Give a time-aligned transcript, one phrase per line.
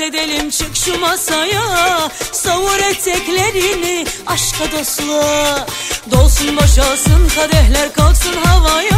[0.00, 2.10] Raks edelim çık şu masaya.
[2.32, 5.66] Savur eteklerini aşka dostluğa.
[6.10, 8.89] Dolsun boşalsın kadehler kalksın havaya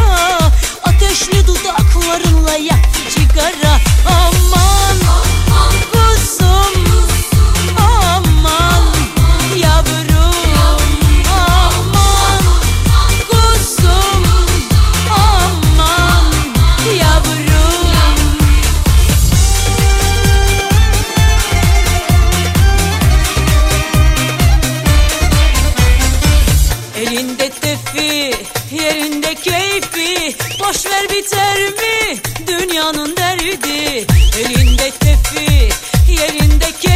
[33.17, 34.05] derdi
[34.39, 35.69] Elinde tefi,
[36.09, 36.92] yerinde keyfi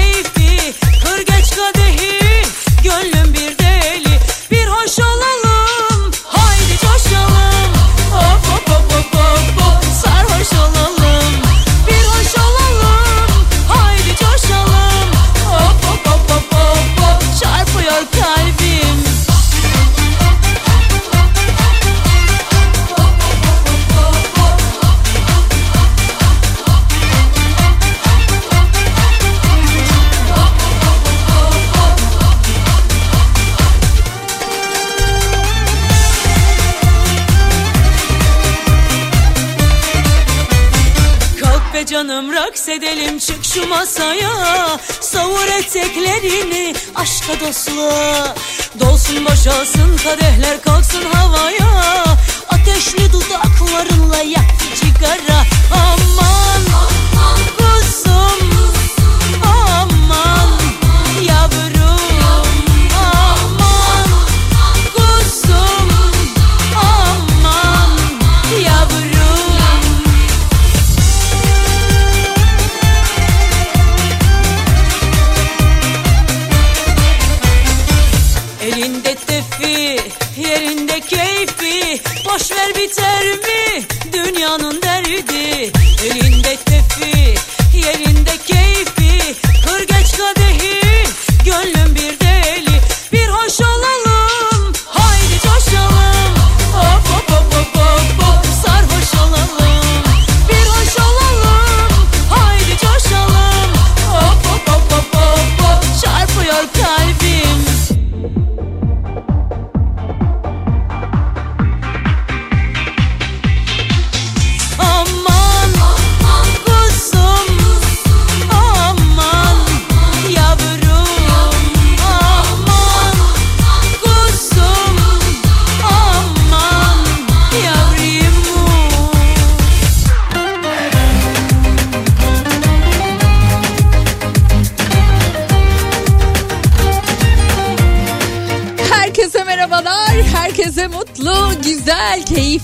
[47.39, 48.35] dostluğa
[48.79, 50.61] Dolsun boşalsın kadehler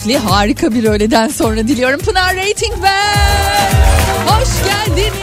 [0.03, 1.99] keyifli, harika bir öğleden sonra diliyorum.
[1.99, 3.71] Pınar Rating ben.
[4.27, 5.13] Hoş geldiniz.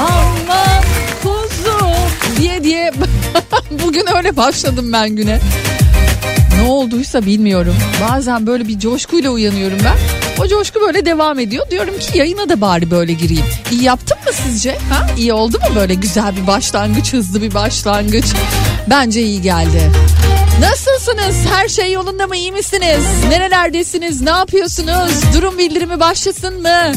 [0.00, 0.84] Aman
[1.22, 2.92] kuzum diye diye
[3.84, 5.40] bugün öyle başladım ben güne.
[6.56, 7.74] Ne olduysa bilmiyorum.
[8.08, 9.96] Bazen böyle bir coşkuyla uyanıyorum ben.
[10.44, 11.70] O coşku böyle devam ediyor.
[11.70, 13.44] Diyorum ki yayına da bari böyle gireyim.
[13.70, 14.78] İyi yaptım mı sizce?
[14.90, 15.06] Ha?
[15.18, 18.24] İyi oldu mu böyle güzel bir başlangıç, hızlı bir başlangıç?
[18.90, 19.90] Bence iyi geldi.
[20.60, 21.36] Nasılsınız?
[21.52, 22.36] Her şey yolunda mı?
[22.36, 23.04] İyi misiniz?
[23.28, 24.20] Nerelerdesiniz?
[24.20, 25.12] Ne yapıyorsunuz?
[25.34, 26.92] Durum bildirimi başlasın mı?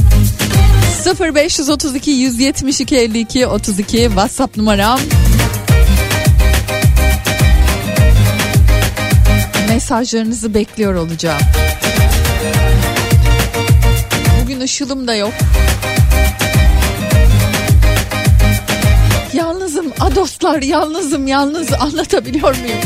[1.36, 5.00] 0532 172 52 32 WhatsApp numaram.
[9.70, 11.42] Mesajlarınızı bekliyor olacağım.
[14.42, 15.34] Bugün ışılım da yok.
[20.00, 22.80] A dostlar yalnızım yalnız anlatabiliyor muyum?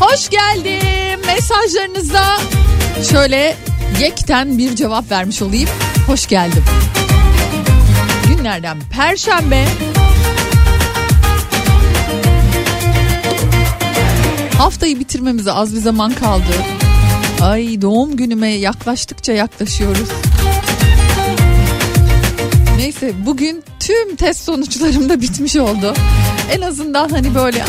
[0.00, 2.38] Hoş geldim mesajlarınıza
[3.10, 3.56] şöyle
[4.00, 5.68] yekten bir cevap vermiş olayım.
[6.06, 6.64] Hoş geldim.
[8.28, 9.64] Günlerden Perşembe.
[14.58, 16.54] Haftayı bitirmemize az bir zaman kaldı.
[17.42, 20.08] Ay doğum günüme yaklaştıkça yaklaşıyoruz.
[23.04, 25.94] Neyse bugün tüm test sonuçlarım da bitmiş oldu.
[26.52, 27.64] En azından hani böyle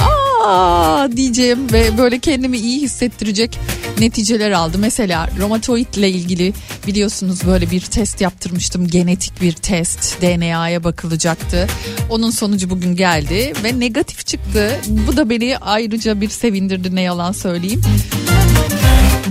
[0.45, 3.59] aa diyeceğim ve böyle kendimi iyi hissettirecek
[3.99, 4.77] neticeler aldı.
[4.77, 6.53] Mesela romatoidle ilgili
[6.87, 8.87] biliyorsunuz böyle bir test yaptırmıştım.
[8.87, 11.67] Genetik bir test DNA'ya bakılacaktı.
[12.09, 14.81] Onun sonucu bugün geldi ve negatif çıktı.
[14.87, 17.81] Bu da beni ayrıca bir sevindirdi ne yalan söyleyeyim.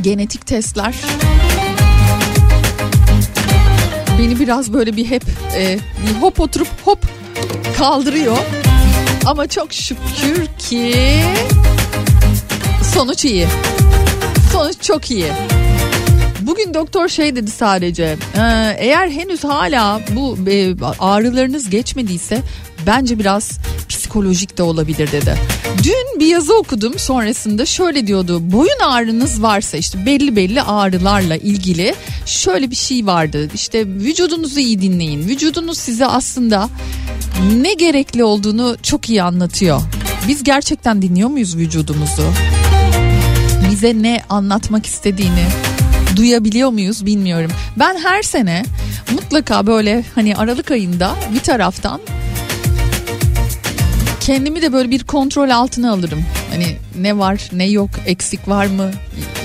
[0.03, 0.95] Genetik testler
[4.25, 5.23] beni biraz böyle bir hep
[5.56, 6.99] e, bir hop oturup hop
[7.79, 8.37] kaldırıyor.
[9.26, 10.94] Ama çok şükür ki
[12.94, 13.47] sonuç iyi.
[14.53, 15.26] Sonuç çok iyi.
[16.41, 22.43] Bugün doktor şey dedi sadece e, eğer henüz hala bu e, ağrılarınız geçmediyse
[22.87, 23.59] bence biraz
[23.89, 25.35] psikolojik de olabilir dedi.
[25.83, 31.95] Dün bir yazı okudum sonrasında şöyle diyordu boyun ağrınız varsa işte belli belli ağrılarla ilgili
[32.27, 36.69] şöyle bir şey vardı işte vücudunuzu iyi dinleyin vücudunuz size aslında
[37.57, 39.81] ne gerekli olduğunu çok iyi anlatıyor.
[40.29, 42.33] Biz gerçekten dinliyor muyuz vücudumuzu?
[43.71, 45.47] Bize ne anlatmak istediğini
[46.17, 47.51] duyabiliyor muyuz bilmiyorum.
[47.77, 48.65] Ben her sene
[49.13, 52.01] mutlaka böyle hani Aralık ayında bir taraftan
[54.25, 56.25] kendimi de böyle bir kontrol altına alırım.
[56.50, 58.91] Hani ne var ne yok eksik var mı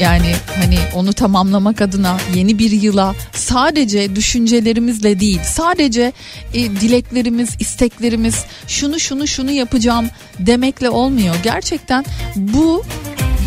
[0.02, 6.14] yani hani onu tamamlamak adına yeni bir yıla sadece düşüncelerimizle değil sadece
[6.54, 10.10] e, dileklerimiz isteklerimiz şunu şunu şunu yapacağım
[10.40, 11.36] demekle olmuyor.
[11.44, 12.06] Gerçekten
[12.36, 12.84] bu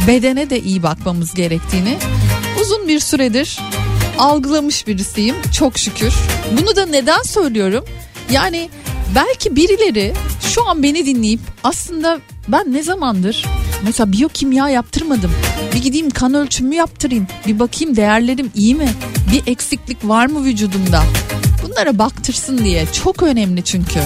[0.07, 1.97] bedene de iyi bakmamız gerektiğini
[2.61, 3.59] uzun bir süredir
[4.19, 6.13] algılamış birisiyim çok şükür.
[6.59, 7.85] Bunu da neden söylüyorum?
[8.31, 8.71] Yani
[9.15, 13.47] belki birileri şu an beni dinleyip aslında ben ne zamandır
[13.85, 15.33] mesela biyokimya yaptırmadım.
[15.75, 17.27] Bir gideyim kan ölçümü yaptırayım.
[17.47, 18.89] Bir bakayım değerlerim iyi mi?
[19.33, 21.03] Bir eksiklik var mı vücudumda?
[21.63, 24.01] Bunlara baktırsın diye çok önemli çünkü.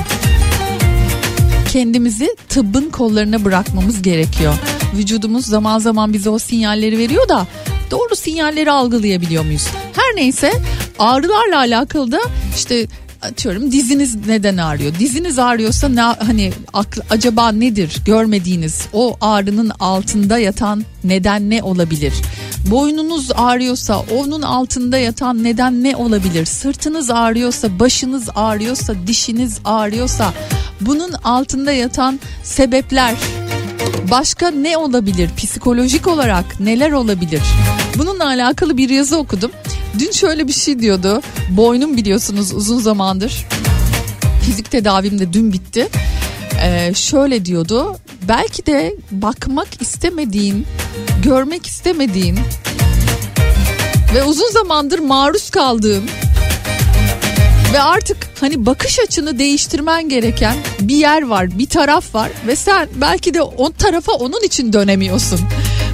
[1.72, 4.54] Kendimizi tıbbın kollarına bırakmamız gerekiyor.
[4.96, 7.46] Vücudumuz zaman zaman bize o sinyalleri veriyor da
[7.90, 9.68] doğru sinyalleri algılayabiliyor muyuz?
[9.96, 10.52] Her neyse
[10.98, 12.20] ağrılarla alakalı da
[12.56, 12.86] işte
[13.22, 14.94] atıyorum diziniz neden ağrıyor?
[14.98, 22.12] Diziniz ağrıyorsa ne hani aklı, acaba nedir görmediğiniz o ağrının altında yatan neden ne olabilir?
[22.70, 26.46] Boynunuz ağrıyorsa onun altında yatan neden ne olabilir?
[26.46, 30.32] Sırtınız ağrıyorsa, başınız ağrıyorsa, dişiniz ağrıyorsa
[30.80, 33.14] bunun altında yatan sebepler
[34.10, 35.30] başka ne olabilir?
[35.36, 37.42] Psikolojik olarak neler olabilir?
[37.98, 39.50] Bununla alakalı bir yazı okudum.
[39.98, 41.22] Dün şöyle bir şey diyordu.
[41.50, 43.46] Boynum biliyorsunuz uzun zamandır.
[44.42, 45.88] Fizik tedavim de dün bitti.
[46.62, 47.96] Ee, şöyle diyordu.
[48.28, 50.66] Belki de bakmak istemediğin,
[51.24, 52.38] görmek istemediğin
[54.14, 56.04] ve uzun zamandır maruz kaldığın
[57.72, 62.88] ve artık hani bakış açını değiştirmen gereken bir yer var, bir taraf var ve sen
[62.94, 65.40] belki de o tarafa onun için dönemiyorsun.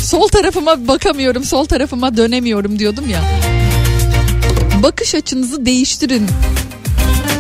[0.01, 3.52] Sol tarafıma bakamıyorum, sol tarafıma dönemiyorum diyordum ya.
[4.83, 6.27] Bakış açınızı değiştirin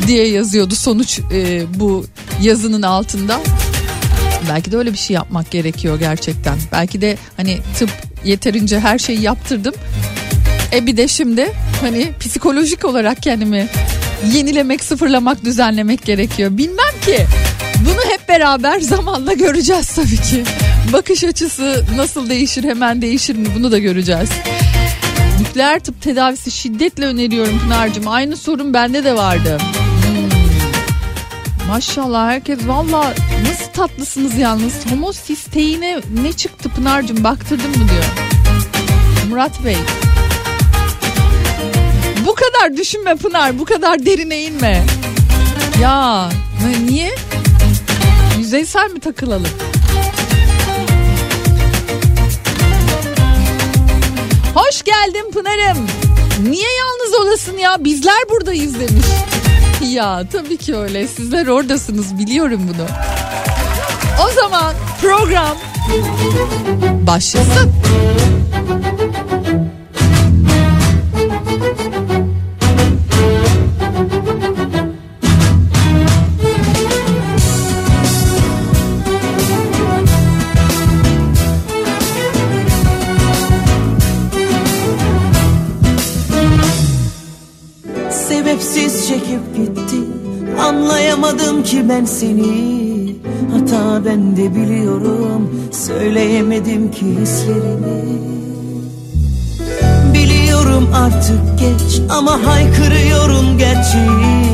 [0.06, 2.06] diye yazıyordu sonuç e, bu
[2.42, 3.40] yazının altında.
[4.49, 6.58] Belki de öyle bir şey yapmak gerekiyor gerçekten.
[6.72, 7.90] Belki de hani tıp
[8.25, 9.75] yeterince her şeyi yaptırdım.
[10.72, 13.68] E bir de şimdi hani psikolojik olarak kendimi
[14.32, 16.50] yenilemek, sıfırlamak, düzenlemek gerekiyor.
[16.58, 17.26] Bilmem ki.
[17.87, 20.44] Bunu hep beraber zamanla göreceğiz tabii ki.
[20.92, 24.28] Bakış açısı nasıl değişir, hemen değişir mi bunu da göreceğiz.
[25.52, 28.09] Nükleer tıp tedavisi şiddetle öneriyorum Pınar'cığım.
[28.09, 29.59] Aynı sorun bende de vardı.
[31.68, 33.14] Maşallah herkes valla
[33.49, 34.87] nasıl tatlısınız yalnız.
[34.90, 38.04] Homosisteine ne çıktı Pınar'cığım baktırdın mı diyor.
[39.28, 39.76] Murat Bey.
[42.26, 44.85] Bu kadar düşünme Pınar bu kadar derine inme.
[45.80, 46.28] Ya
[46.87, 47.14] niye?
[48.38, 49.71] Yüzeysel mi takılalım?
[54.82, 55.86] Hoş geldin Pınar'ım.
[56.50, 57.84] Niye yalnız olasın ya?
[57.84, 59.06] Bizler buradayız demiş.
[59.92, 61.08] Ya tabii ki öyle.
[61.08, 62.86] Sizler oradasınız biliyorum bunu.
[64.26, 65.56] O zaman program
[67.06, 67.72] başlasın.
[91.64, 93.16] Ki ben seni.
[93.52, 95.50] Hata ben de biliyorum.
[95.73, 98.02] Söyleyemedim ki hislerimi.
[100.14, 104.45] Biliyorum artık geç Ama haykırıyorum gerçeği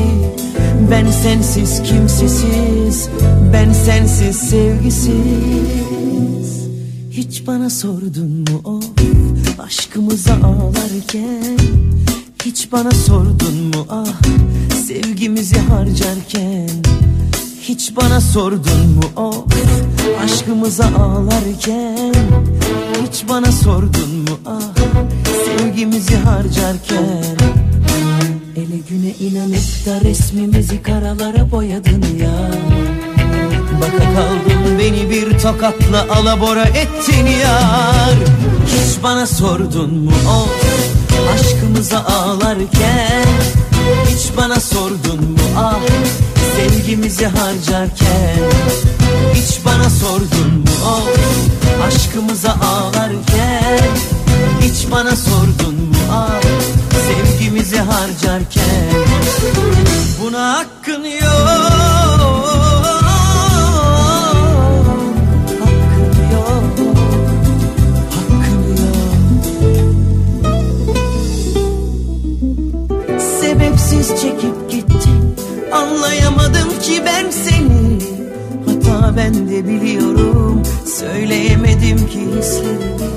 [0.91, 3.09] Ben sensiz kimsesiz
[3.53, 5.09] Ben sensiz sevgisiz.
[7.11, 8.79] Hiç bana sordun mu o
[9.63, 11.57] Aşkımıza ağlarken?
[12.45, 14.21] Hiç bana sordun mu ah
[14.89, 16.69] sevgimizi harcarken
[17.61, 19.45] Hiç bana sordun mu oh
[20.23, 22.13] aşkımıza ağlarken?
[23.03, 24.61] Hiç bana sordun mu ah
[25.45, 27.23] sevgimizi harcarken?
[28.55, 32.51] Ele güne inanıp da resmimizi karalara boyadın ya.
[33.81, 38.15] Baka kaldım beni bir tokatla alabora ettin yar.
[38.67, 40.49] Hiç bana sordun mu oh
[41.33, 43.25] aşkımıza ağlarken
[44.07, 45.39] Hiç bana sordun mu?
[45.57, 45.79] Ah
[46.57, 48.39] sevgimizi harcarken.
[49.33, 50.65] Hiç bana sordun mu?
[50.85, 51.07] Oh
[51.87, 52.98] aşkımıza ağlarken
[79.59, 83.09] de biliyorum Söyleyemedim ki hislerimi.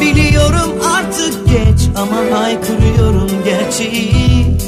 [0.00, 4.58] Biliyorum artık geç ama haykırıyorum gerçeği.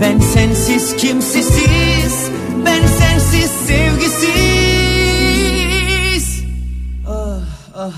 [0.00, 2.30] Ben sensiz kimsesiz
[2.66, 4.28] Ben sensiz sevgisiz.
[7.08, 7.40] Ah
[7.76, 7.92] ah.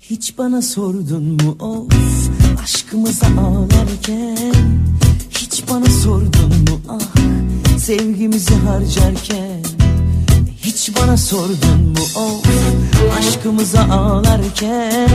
[0.00, 1.92] Hiç bana sordun mu of
[2.62, 4.54] aşkımıza ağlarken?
[5.30, 7.14] Hiç bana sordun mu ah
[7.78, 9.63] sevgimizi harcarken
[11.00, 12.46] Bana sordun mu of
[13.18, 15.08] aşkımıza ağlarken?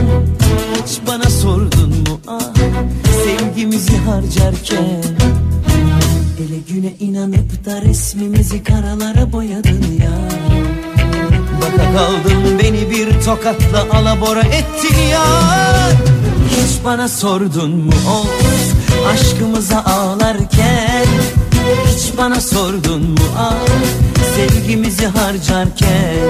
[0.86, 2.54] Hiç bana sordun mu ah
[3.24, 5.04] sevgimizi harcarken?
[6.40, 10.20] Ele güne inanıp da resmimizi karalara boyadın ya.
[11.62, 15.26] Baka kaldım beni bir tokatla alabora ettin ya.
[16.50, 18.30] Hiç bana sordun mu of
[19.14, 21.06] aşkımıza ağlarken
[21.88, 23.54] Hiç bana sordun mu ah
[24.36, 26.30] sevgimizi harcarken?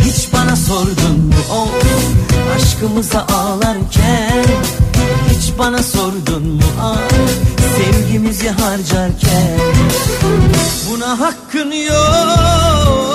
[0.00, 1.84] Hiç bana sordun mu of
[2.56, 4.44] aşkımıza ağlarken?
[5.30, 6.96] Hiç bana sordun mu ah
[7.76, 9.58] sevgimizi harcarken?
[10.90, 13.05] Buna hakkın yok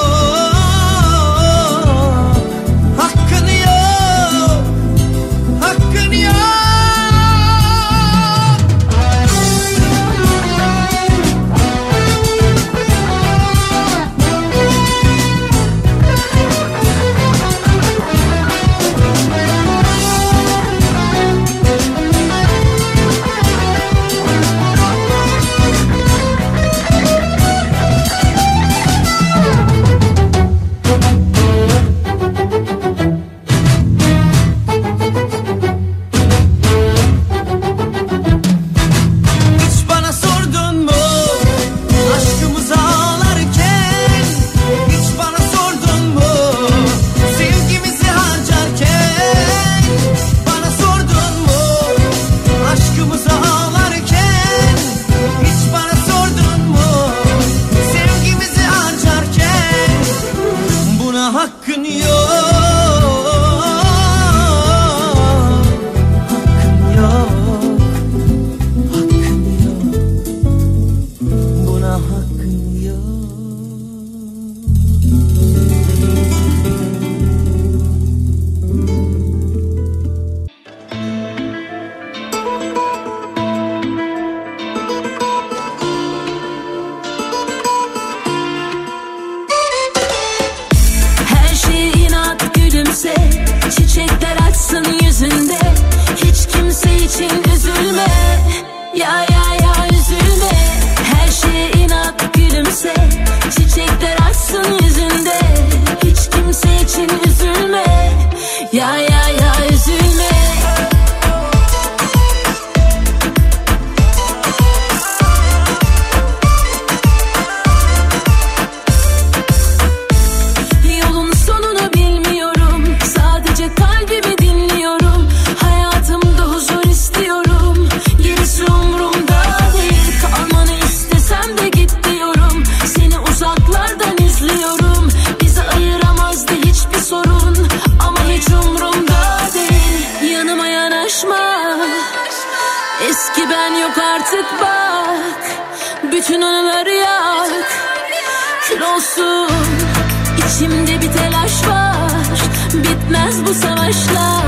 [153.12, 154.46] Bitmez bu savaşlar.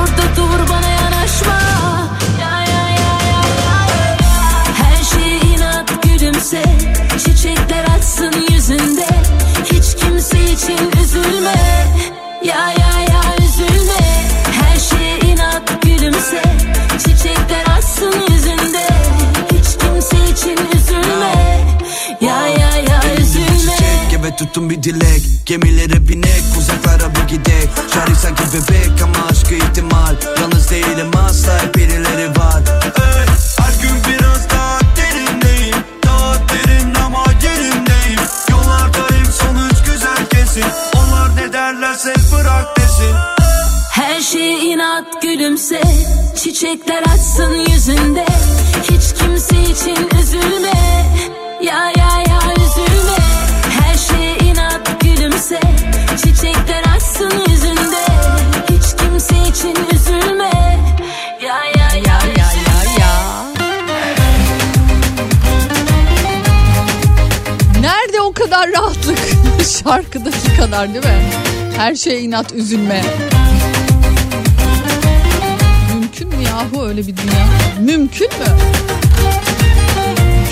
[0.00, 1.58] Orada dur bana yanaşma.
[2.40, 3.18] Ya ya ya
[4.74, 6.62] Her şeye inat gülümse.
[7.18, 9.06] Çiçekler açsın yüzünde.
[9.64, 11.54] Hiç kimse için üzülme.
[12.44, 14.02] Ya ya ya üzülme.
[14.62, 16.42] Her şeye inat gülümse.
[16.98, 18.86] Çiçekler açsın yüzünde.
[19.52, 20.71] Hiç kimse için üzülme
[24.32, 25.22] Eve tutun bir dilek.
[25.46, 27.68] Gemilere binek uzaklara bir gidek.
[27.94, 30.14] Şarkı sanki bebek ama aşkı ihtimal.
[30.40, 32.62] Yalnız değilim asla hep birileri var.
[32.84, 33.26] Ey,
[33.58, 35.76] Her gün biraz daha derindeyim.
[36.06, 38.20] Daha derin ama yerindeyim.
[38.50, 40.64] Yollardayım sonuç güzel kesin.
[40.96, 43.14] Onlar ne derlerse bırak desin.
[43.90, 45.82] Her şeye inat gülümse.
[46.36, 48.26] Çiçekler açsın yüzünde.
[48.82, 51.06] Hiç kimse için üzülme.
[51.62, 53.31] Ya ya ya üzülme
[55.22, 55.60] gülümse
[56.16, 58.06] Çiçekler açsın yüzünde
[58.70, 60.50] Hiç kimse için üzülme
[61.42, 63.44] Ya ya ya Ya ya ya.
[67.80, 69.18] Nerede o kadar rahatlık?
[69.84, 71.22] Şarkıdaki kadar değil mi?
[71.76, 73.02] Her şey inat üzülme.
[75.94, 77.46] Mümkün mü yahu öyle bir dünya?
[77.80, 78.56] Mümkün mü?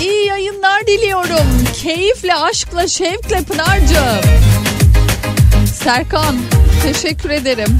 [0.01, 1.65] İyi yayınlar diliyorum.
[1.81, 4.60] Keyifle, aşkla, şevkle Pınar'cığım.
[5.83, 6.35] Serkan
[6.83, 7.77] teşekkür ederim.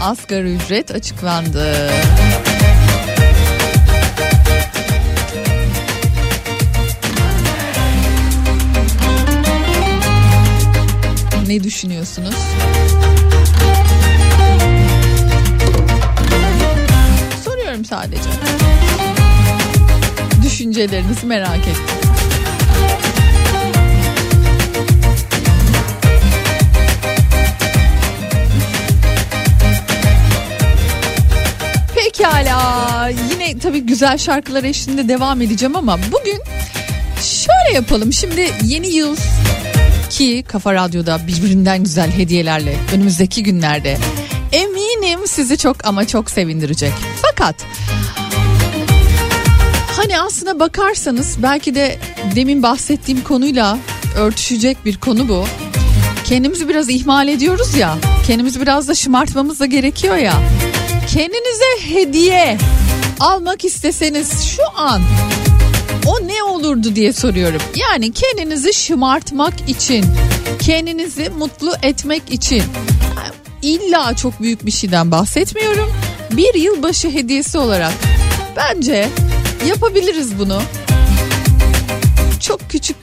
[0.00, 1.90] Asgari ücret açıklandı.
[11.46, 12.34] Ne düşünüyorsunuz?
[17.44, 18.30] Soruyorum sadece.
[20.42, 22.01] Düşüncelerinizi merak ettim.
[33.62, 36.40] Tabii güzel şarkılar eşliğinde devam edeceğim ama bugün
[37.22, 38.12] şöyle yapalım.
[38.12, 39.16] Şimdi yeni yıl
[40.10, 43.98] ki Kafa Radyo'da birbirinden güzel hediyelerle önümüzdeki günlerde
[44.52, 46.92] eminim sizi çok ama çok sevindirecek.
[47.22, 47.54] Fakat
[49.96, 51.98] hani aslına bakarsanız belki de
[52.34, 53.78] demin bahsettiğim konuyla
[54.16, 55.44] örtüşecek bir konu bu.
[56.24, 57.98] Kendimizi biraz ihmal ediyoruz ya.
[58.26, 60.34] Kendimizi biraz da şımartmamız da gerekiyor ya.
[61.14, 62.58] Kendinize hediye
[63.22, 65.02] almak isteseniz şu an
[66.06, 67.60] o ne olurdu diye soruyorum.
[67.76, 70.04] Yani kendinizi şımartmak için,
[70.62, 72.62] kendinizi mutlu etmek için.
[73.62, 75.92] İlla çok büyük bir şeyden bahsetmiyorum.
[76.30, 77.92] Bir yılbaşı hediyesi olarak
[78.56, 79.08] bence
[79.68, 80.62] yapabiliriz bunu.
[82.40, 82.96] Çok küçük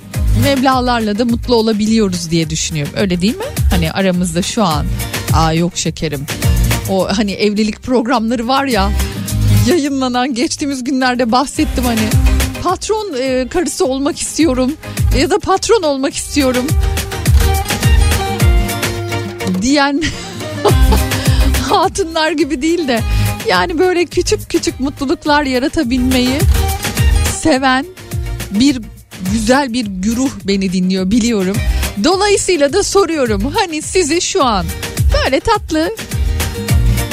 [0.44, 2.94] meblalarla da mutlu olabiliyoruz diye düşünüyorum.
[2.98, 3.46] Öyle değil mi?
[3.70, 4.86] Hani aramızda şu an
[5.34, 6.26] aa yok şekerim.
[6.90, 8.92] O hani evlilik programları var ya
[9.70, 12.10] yayınlanan geçtiğimiz günlerde bahsettim hani
[12.64, 14.72] patron e, karısı olmak istiyorum
[15.20, 16.68] ya da patron olmak istiyorum
[19.62, 20.02] diyen
[21.70, 23.02] hatunlar gibi değil de
[23.48, 26.40] yani böyle küçük küçük mutluluklar yaratabilmeyi
[27.42, 27.86] seven
[28.52, 28.82] bir
[29.34, 31.58] güzel bir güruh beni dinliyor biliyorum.
[32.04, 34.66] Dolayısıyla da soruyorum hani sizi şu an
[35.14, 35.90] böyle tatlı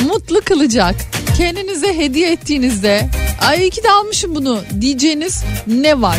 [0.09, 3.09] mutlu kılacak kendinize hediye ettiğinizde
[3.41, 6.19] ay iyi ki de almışım bunu diyeceğiniz ne var?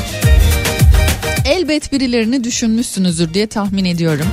[1.45, 4.27] Elbet birilerini düşünmüşsünüzdür diye tahmin ediyorum.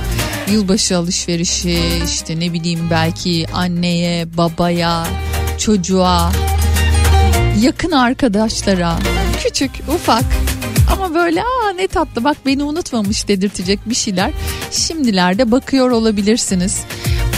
[0.51, 5.07] Yılbaşı alışverişi işte ne bileyim belki anneye, babaya,
[5.57, 6.31] çocuğa,
[7.61, 8.95] yakın arkadaşlara,
[9.43, 10.25] küçük, ufak
[10.91, 14.31] Ama böyle aa ne tatlı bak beni unutmamış dedirtecek bir şeyler
[14.71, 16.81] şimdilerde bakıyor olabilirsiniz.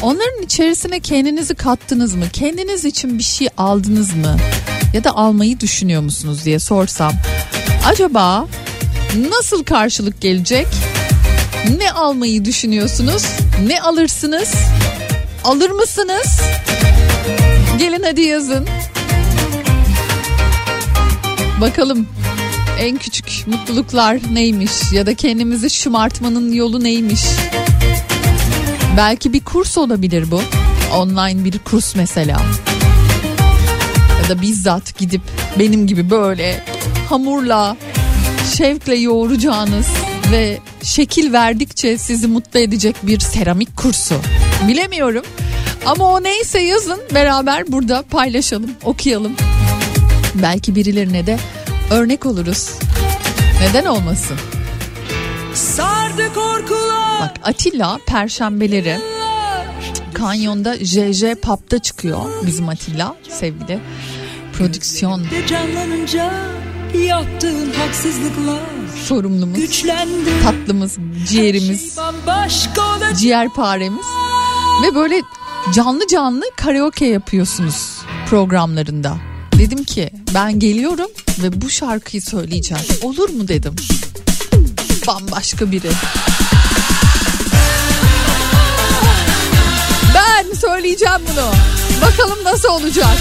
[0.02, 2.26] Onların içerisine kendinizi kattınız mı?
[2.34, 4.38] Kendiniz için bir şey aldınız mı?
[4.94, 7.14] Ya da almayı düşünüyor musunuz diye sorsam.
[7.86, 8.48] Acaba
[9.30, 10.68] nasıl karşılık gelecek?
[11.78, 13.24] Ne almayı düşünüyorsunuz?
[13.68, 14.54] Ne alırsınız?
[15.44, 16.42] Alır mısınız?
[17.80, 18.68] Gelin hadi yazın.
[21.62, 22.08] Bakalım
[22.80, 27.22] en küçük mutluluklar neymiş ya da kendimizi şımartmanın yolu neymiş?
[28.98, 30.42] Belki bir kurs olabilir bu.
[30.96, 32.42] Online bir kurs mesela.
[34.24, 35.22] Ya da bizzat gidip
[35.60, 36.64] benim gibi böyle
[37.10, 37.78] hamurla
[38.58, 39.88] şevkle yoğuracağınız
[40.32, 44.16] ve şekil verdikçe sizi mutlu edecek bir seramik kursu.
[44.68, 45.24] Bilemiyorum.
[45.86, 49.32] Ama o neyse yazın beraber burada paylaşalım, okuyalım.
[50.36, 51.38] Belki birilerine de
[51.92, 52.70] örnek oluruz.
[53.62, 54.38] Neden olmasın?
[55.54, 55.97] Korkular.
[57.22, 58.98] Bak Atilla perşembeleri
[60.14, 63.80] Kanyon'da JJ Pub'da çıkıyor bizim Atilla sevgili
[64.54, 65.22] prodüksiyon
[67.08, 68.60] yaptığın haksızlıklar
[69.04, 70.30] sorumlumuz, güçlendi.
[70.44, 70.98] tatlımız,
[71.30, 73.18] ciğerimiz, olacak.
[73.18, 74.06] ciğerparemiz
[74.84, 75.22] ve böyle
[75.74, 77.98] canlı canlı karaoke yapıyorsunuz
[78.30, 79.18] programlarında.
[79.58, 81.10] Dedim ki ben geliyorum
[81.44, 82.84] ve bu şarkıyı söyleyeceğim.
[83.02, 83.76] Olur mu dedim.
[85.08, 85.90] Bambaşka biri.
[90.16, 91.52] Ben söyleyeceğim bunu.
[92.02, 93.18] Bakalım nasıl olacak.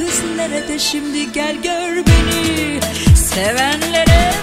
[0.00, 1.32] Kız nerede şimdi?
[1.32, 2.80] Gel gör beni.
[3.16, 4.39] Sevenlere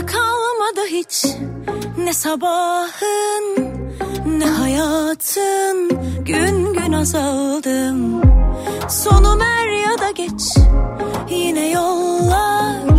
[0.00, 1.26] tadı kalmadı hiç.
[1.98, 3.70] Ne sabahın
[4.26, 5.90] ne hayatın.
[6.24, 8.22] Gün gün azaldım.
[8.88, 10.56] Sonum er ya da geç.
[11.30, 12.89] Yine yollar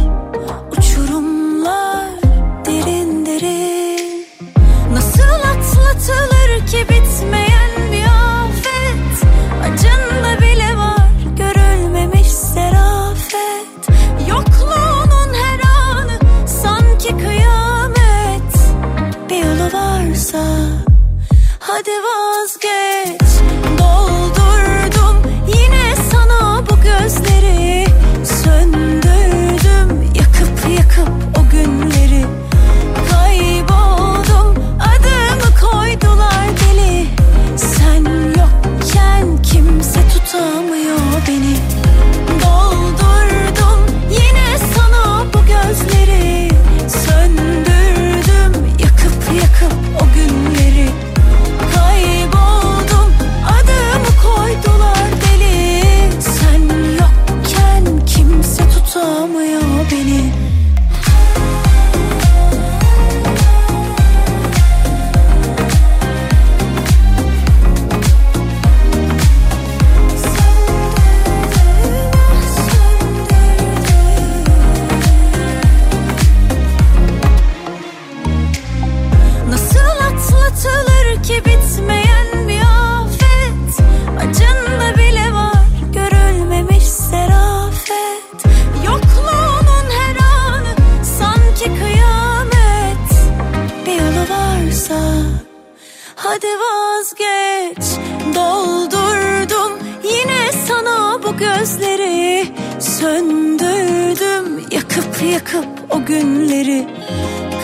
[101.41, 102.47] gözleri
[102.79, 106.87] Söndürdüm yakıp yakıp o günleri.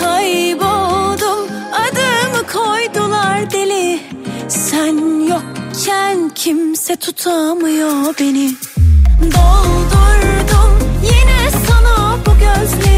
[0.01, 3.99] Kayboldum adımı koydular deli.
[4.47, 8.51] Sen yokken kimse tutamıyor beni.
[9.21, 12.96] Doldurdum yine sana bu gözleri.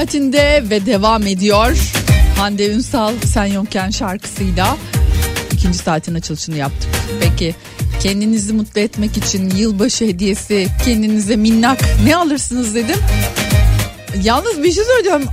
[0.00, 1.76] Saatinde ve devam ediyor.
[2.38, 4.76] Hande Ünsal Sen Yokken şarkısıyla
[5.52, 6.90] ikinci saatin açılışını yaptık.
[7.20, 7.54] Peki
[8.02, 12.96] kendinizi mutlu etmek için yılbaşı hediyesi kendinize minnak ne alırsınız dedim.
[14.22, 15.24] Yalnız bir şey söyleyeceğim.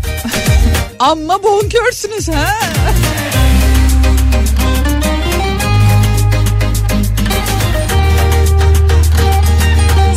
[1.00, 2.48] Amma bonkörsünüz ha.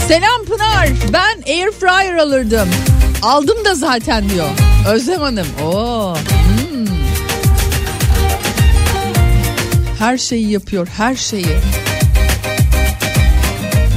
[0.09, 0.89] Selam Pınar.
[1.13, 2.69] Ben air fryer alırdım.
[3.23, 4.49] Aldım da zaten diyor.
[4.89, 5.47] Özlem Hanım.
[5.65, 6.15] Oo.
[6.15, 6.87] hmm.
[9.99, 11.57] Her şeyi yapıyor, her şeyi.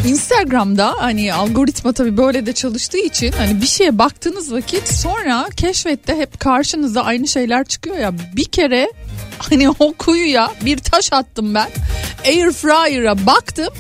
[0.07, 6.15] Instagram'da hani algoritma tabii böyle de çalıştığı için hani bir şeye baktığınız vakit sonra keşfette
[6.15, 8.13] hep karşınıza aynı şeyler çıkıyor ya.
[8.36, 8.91] Bir kere
[9.39, 11.69] hani o kuyuya bir taş attım ben.
[12.25, 13.73] Air fryer'a baktım.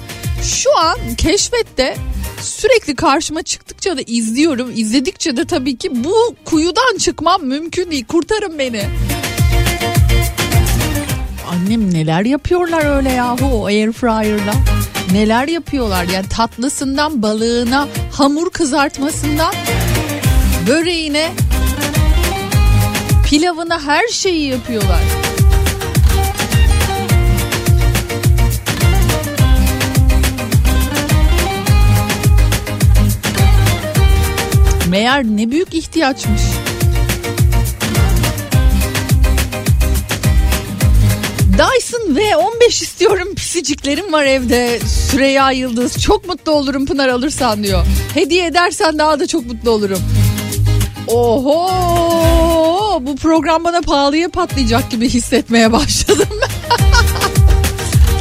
[0.43, 1.97] Şu an keşfette
[2.43, 4.71] sürekli karşıma çıktıkça da izliyorum.
[4.75, 8.05] İzledikçe de tabii ki bu kuyudan çıkmam mümkün değil.
[8.05, 8.83] Kurtarın beni.
[11.51, 14.53] Annem neler yapıyorlar öyle yahu o air fryer'la.
[15.11, 19.53] Neler yapıyorlar yani tatlısından balığına, hamur kızartmasından
[20.67, 21.31] böreğine,
[23.29, 25.22] pilavına her şeyi yapıyorlar.
[34.93, 36.41] Meğer ne büyük ihtiyaçmış.
[41.51, 43.35] Dyson V15 istiyorum.
[43.35, 44.79] Pisiciklerim var evde.
[44.79, 47.85] Süreyya Yıldız çok mutlu olurum Pınar alırsan diyor.
[48.13, 49.99] Hediye edersen daha da çok mutlu olurum.
[51.07, 52.99] Oho!
[53.01, 56.29] Bu program bana pahalıya patlayacak gibi hissetmeye başladım.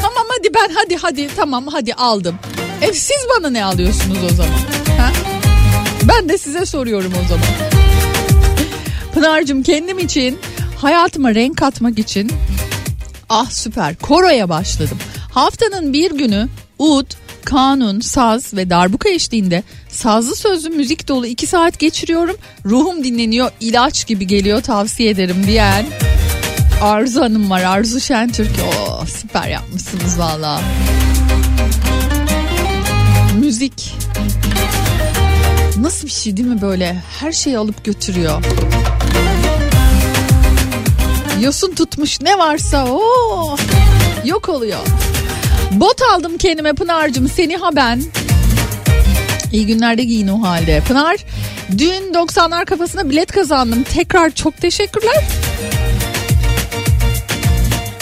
[0.02, 2.35] Tamam hadi ben hadi hadi tamam hadi aldım.
[2.82, 4.58] E siz bana ne alıyorsunuz o zaman?
[4.98, 5.31] Ha?
[6.12, 7.46] Ben de size soruyorum o zaman
[9.14, 10.38] Pınar'cığım kendim için
[10.79, 12.33] hayatıma renk katmak için
[13.29, 14.98] Ah süper koroya başladım.
[15.31, 16.48] Haftanın bir günü
[16.79, 17.07] ud,
[17.44, 22.37] kanun, saz ve darbuka eşliğinde sazlı sözlü müzik dolu iki saat geçiriyorum.
[22.67, 25.87] Ruhum dinleniyor ilaç gibi geliyor tavsiye ederim diyen
[26.83, 28.50] Arzu Hanım var Arzu Şentürk.
[28.50, 30.60] Oo, süper yapmışsınız valla.
[33.38, 33.94] Müzik
[35.81, 38.44] nasıl bir şey değil mi böyle her şeyi alıp götürüyor.
[41.40, 43.56] Yosun tutmuş ne varsa o
[44.25, 44.79] yok oluyor.
[45.73, 48.02] Bot aldım kendime Pınar'cığım seni ha ben.
[49.52, 50.83] İyi günlerde giyin o halde.
[50.88, 51.16] Pınar
[51.79, 53.83] dün 90'lar kafasına bilet kazandım.
[53.83, 55.25] Tekrar çok teşekkürler.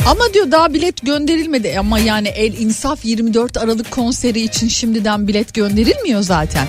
[0.07, 5.55] Ama diyor daha bilet gönderilmedi ama yani El İnsaf 24 Aralık konseri için şimdiden bilet
[5.55, 6.67] gönderilmiyor zaten.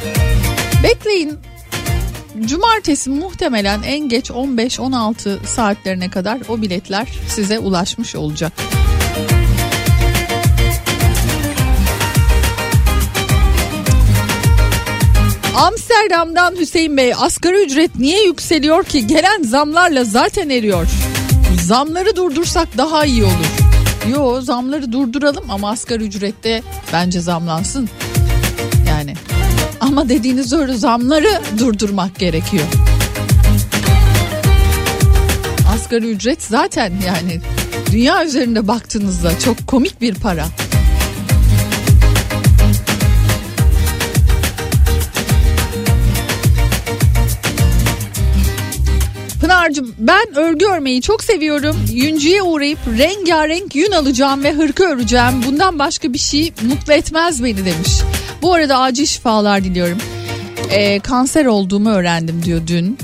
[0.84, 1.40] Bekleyin
[2.46, 8.54] Cumartesi muhtemelen en geç 15-16 saatlerine kadar o biletler size ulaşmış olacak.
[15.56, 20.88] Amsterdam'dan Hüseyin Bey asgari ücret niye yükseliyor ki gelen zamlarla zaten eriyor.
[21.64, 23.52] Zamları durdursak daha iyi olur.
[24.12, 26.62] Yo zamları durduralım ama asgari ücrette
[26.94, 27.90] bence zamlansın.
[29.92, 32.64] Ama dediğiniz öyle zamları durdurmak gerekiyor.
[35.74, 37.42] Asgari ücret zaten yani
[37.92, 40.46] dünya üzerinde baktığınızda çok komik bir para.
[49.42, 51.76] Pınar'cığım ben örgü örmeyi çok seviyorum.
[51.92, 55.44] Yüncüye uğrayıp rengarenk yün alacağım ve hırka öreceğim.
[55.48, 58.02] Bundan başka bir şey mutlu etmez beni demiş.
[58.42, 59.98] Bu arada acil şifalar diliyorum.
[60.72, 62.98] Ee, kanser olduğumu öğrendim diyor dün.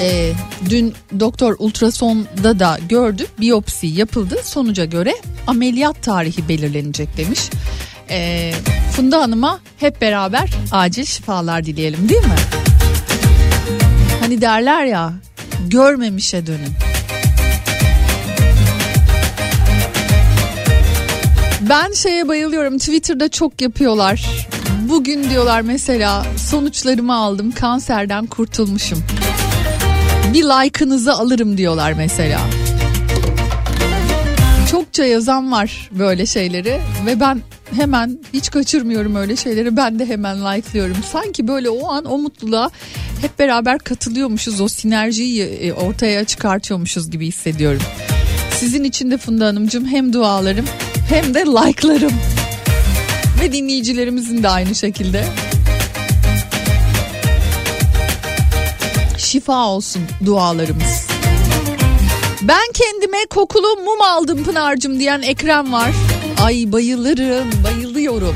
[0.00, 0.32] Ee,
[0.70, 3.26] dün doktor ultrasonda da gördü.
[3.40, 4.38] Biyopsi yapıldı.
[4.44, 5.14] Sonuca göre
[5.46, 7.40] ameliyat tarihi belirlenecek demiş.
[8.10, 8.52] Ee,
[8.96, 12.36] Funda Hanım'a hep beraber acil şifalar dileyelim değil mi?
[14.20, 15.12] Hani derler ya
[15.66, 16.85] görmemişe dönün.
[21.68, 24.48] Ben şeye bayılıyorum Twitter'da çok yapıyorlar.
[24.88, 29.04] Bugün diyorlar mesela sonuçlarımı aldım kanserden kurtulmuşum.
[30.34, 32.40] Bir like'ınızı alırım diyorlar mesela.
[34.70, 37.40] Çokça yazan var böyle şeyleri ve ben
[37.76, 40.96] hemen hiç kaçırmıyorum öyle şeyleri ben de hemen like'lıyorum.
[41.12, 42.70] Sanki böyle o an o mutluluğa
[43.20, 47.82] hep beraber katılıyormuşuz o sinerjiyi e, ortaya çıkartıyormuşuz gibi hissediyorum.
[48.56, 50.64] Sizin için de Funda Hanımcığım hem dualarım
[51.08, 52.12] hem de like'larım
[53.40, 55.24] ve dinleyicilerimizin de aynı şekilde.
[59.18, 61.06] Şifa olsun dualarımız.
[62.42, 65.90] Ben kendime kokulu mum aldım Pınar'cığım diyen Ekrem var.
[66.42, 68.34] Ay bayılırım, bayılıyorum.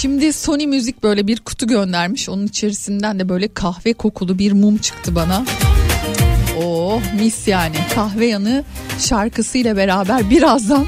[0.00, 2.28] Şimdi Sony Müzik böyle bir kutu göndermiş.
[2.28, 5.44] Onun içerisinden de böyle kahve kokulu bir mum çıktı bana.
[6.94, 8.64] Oh mis yani kahve yanı
[8.98, 10.86] şarkısıyla beraber birazdan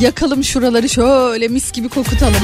[0.00, 2.40] yakalım şuraları şöyle mis gibi kokutalım.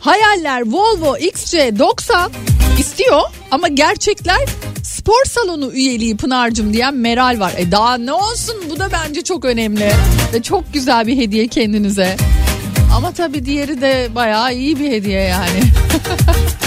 [0.00, 2.30] Hayaller Volvo XC90
[2.78, 4.46] istiyor ama gerçekler
[4.82, 7.52] spor salonu üyeliği Pınar'cım diyen Meral var.
[7.56, 9.92] E daha ne olsun bu da bence çok önemli
[10.32, 12.16] ve çok güzel bir hediye kendinize.
[12.96, 15.60] Ama tabii diğeri de bayağı iyi bir hediye yani.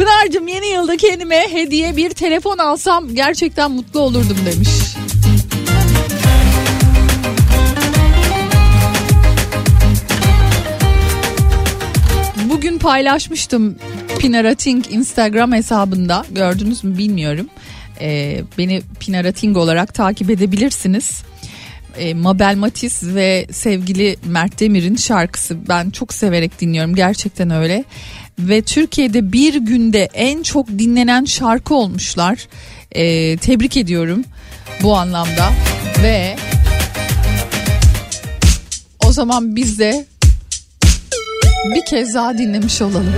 [0.00, 4.68] Pınar'cığım yeni yılda kendime hediye bir telefon alsam gerçekten mutlu olurdum demiş.
[12.50, 13.76] Bugün paylaşmıştım
[14.18, 17.48] Pinarating Instagram hesabında gördünüz mü bilmiyorum.
[18.00, 21.22] Ee, beni Pinarating olarak takip edebilirsiniz.
[21.98, 27.84] Ee, Mabel Matiz ve sevgili Mert Demir'in şarkısı ben çok severek dinliyorum gerçekten öyle.
[28.38, 32.48] Ve Türkiye'de bir günde en çok dinlenen şarkı olmuşlar.
[32.92, 34.24] Ee, tebrik ediyorum
[34.82, 35.48] bu anlamda
[36.02, 36.36] ve
[39.06, 40.06] o zaman biz de
[41.74, 43.14] bir kez daha dinlemiş olalım.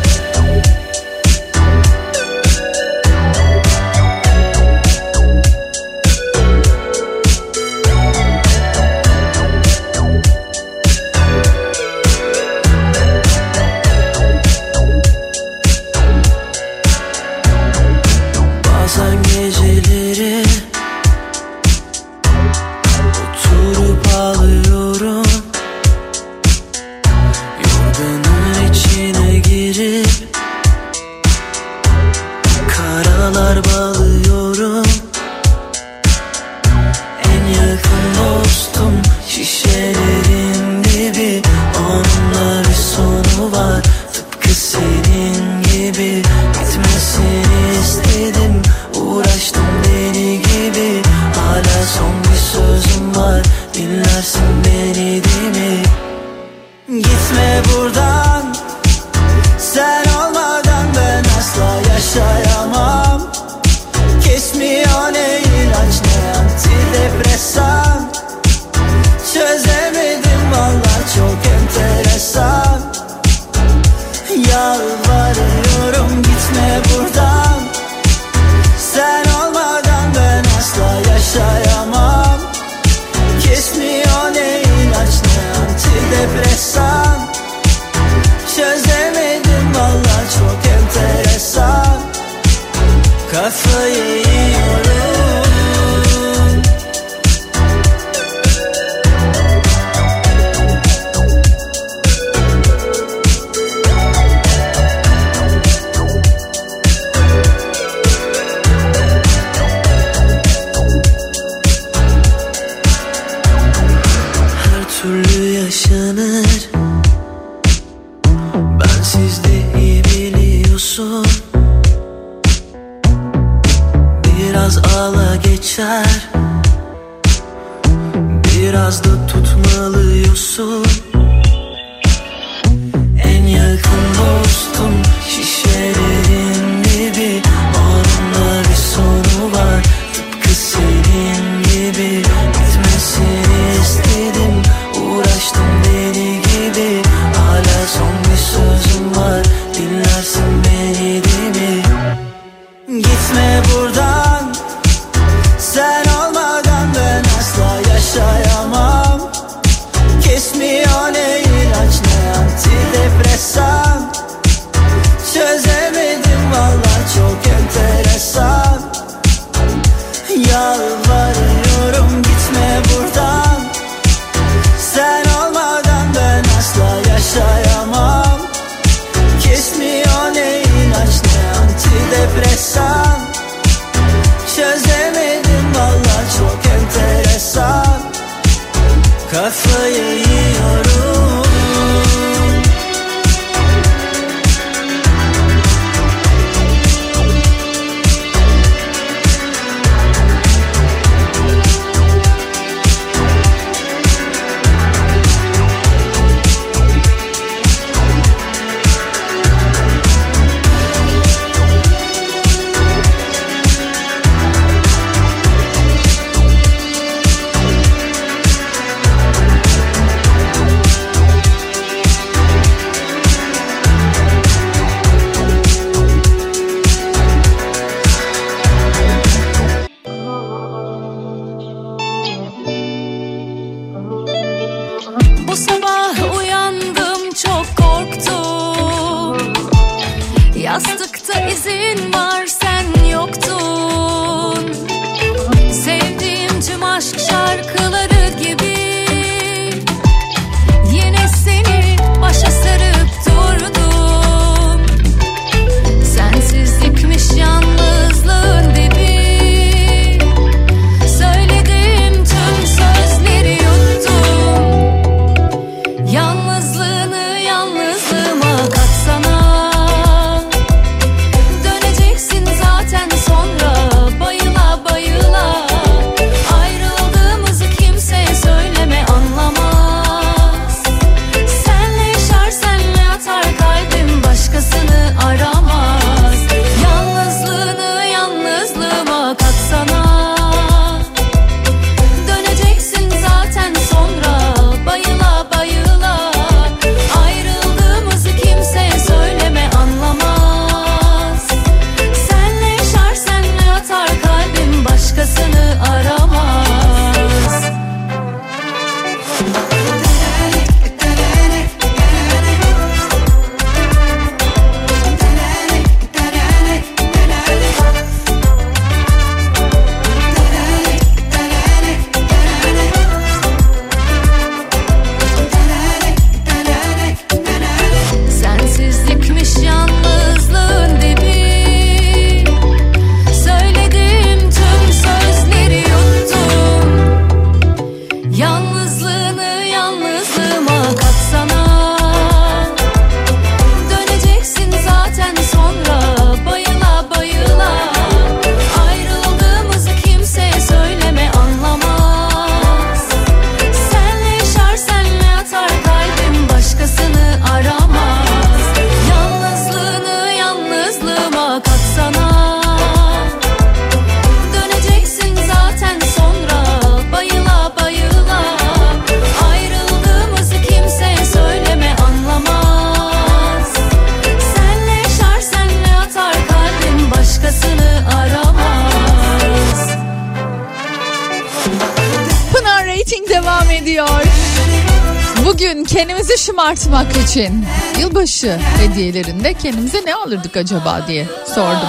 [386.02, 387.64] Kendimizi şımartmak için
[387.98, 391.88] yılbaşı hediyelerinde kendimize ne alırdık acaba diye sordum.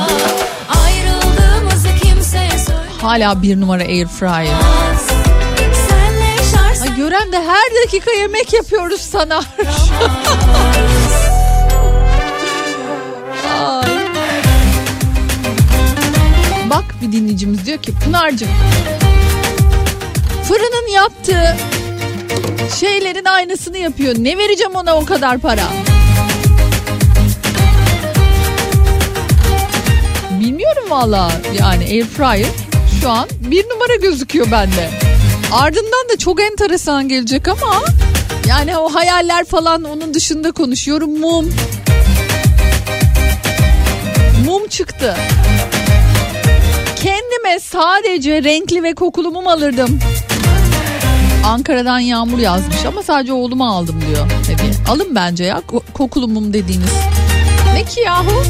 [3.02, 4.56] Hala bir numara air fryer.
[6.82, 9.46] Ay gören de her dakika yemek yapıyoruz sanar.
[16.70, 18.50] Bak bir dinleyicimiz diyor ki Pınar'cığım
[20.44, 21.58] fırının yaptığı
[22.80, 24.16] şeylerin aynısını yapıyor.
[24.18, 25.64] Ne vereceğim ona o kadar para?
[30.40, 31.32] Bilmiyorum valla.
[31.60, 32.50] Yani air fryer
[33.02, 34.90] şu an bir numara gözüküyor bende.
[35.52, 37.82] Ardından da çok enteresan gelecek ama
[38.48, 41.20] yani o hayaller falan onun dışında konuşuyorum.
[41.20, 41.54] Mum.
[44.46, 45.16] Mum çıktı.
[46.96, 50.00] Kendime sadece renkli ve kokulu mum alırdım.
[51.46, 54.74] Ankara'dan Yağmur yazmış ama sadece oğluma aldım diyor hediye.
[54.90, 56.92] Alın bence ya ko- kokulu mum dediğiniz.
[57.74, 58.44] Ne ki yahu?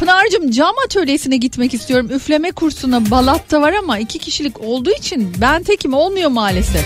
[0.00, 2.10] Pınar'cığım cam atölyesine gitmek istiyorum.
[2.10, 6.84] Üfleme kursuna Balat'ta var ama iki kişilik olduğu için ben tekim olmuyor maalesef.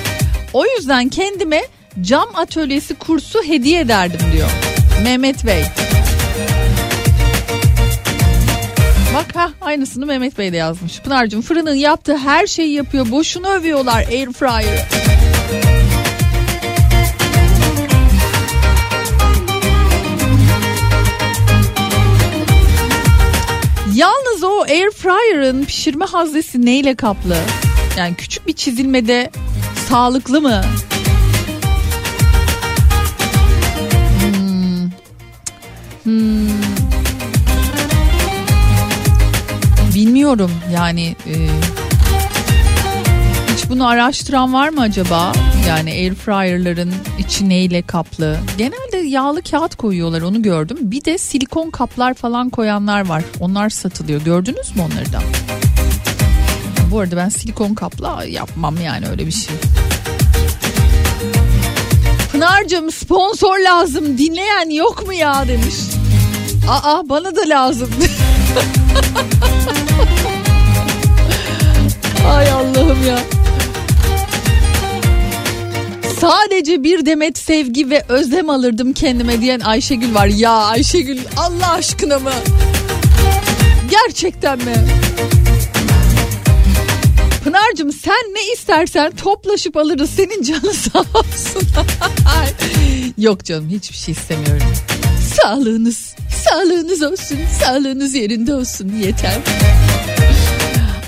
[0.53, 1.63] O yüzden kendime
[2.01, 4.49] cam atölyesi kursu hediye ederdim diyor.
[5.05, 5.65] Mehmet Bey.
[9.17, 11.01] Bak ha aynısını Mehmet Bey de yazmış.
[11.01, 13.11] Pınar'cığım fırının yaptığı her şeyi yapıyor.
[13.11, 14.81] Boşuna övüyorlar air fryer'ı.
[23.95, 27.37] Yalnız o air fryer'ın pişirme haznesi neyle kaplı?
[27.99, 29.31] Yani küçük bir çizilmede
[29.89, 30.63] sağlıklı mı?
[34.21, 34.91] Hmm.
[36.05, 36.66] Hmm.
[40.27, 41.35] Bilmiyorum yani e,
[43.55, 45.33] hiç bunu araştıran var mı acaba?
[45.69, 48.37] Yani air fryer'ların içi neyle kaplı?
[48.59, 50.79] Genelde yağlı kağıt koyuyorlar onu gördüm.
[50.81, 53.23] Bir de silikon kaplar falan koyanlar var.
[53.41, 54.21] Onlar satılıyor.
[54.21, 55.21] Gördünüz mü onları da?
[56.91, 59.57] Bu arada ben silikon kapla yapmam yani öyle bir şey.
[62.33, 65.77] Pınar'cığım sponsor lazım dinleyen yok mu ya demiş.
[66.69, 67.91] Aa bana da lazım.
[72.29, 73.19] Ay Allah'ım ya.
[76.21, 80.27] Sadece bir demet sevgi ve özlem alırdım kendime diyen Ayşegül var.
[80.27, 82.33] Ya Ayşegül Allah aşkına mı?
[83.91, 84.75] Gerçekten mi?
[87.45, 91.63] Pınar'cığım sen ne istersen toplaşıp alırız senin canın sağ olsun.
[93.19, 94.67] Yok canım hiçbir şey istemiyorum.
[95.43, 96.15] Sağlığınız,
[96.45, 99.35] sağlığınız olsun, sağlığınız yerinde olsun yeter.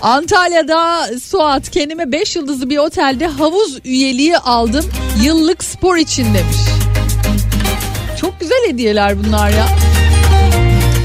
[0.02, 4.84] Antalya'da Suat kendime 5 yıldızlı bir otelde havuz üyeliği aldım.
[5.22, 6.56] Yıllık spor için demiş.
[8.20, 9.66] Çok güzel hediyeler bunlar ya.